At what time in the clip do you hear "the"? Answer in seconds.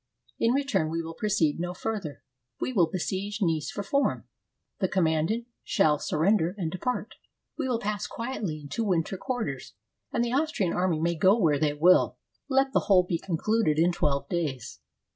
4.79-4.87, 10.25-10.33, 12.73-12.79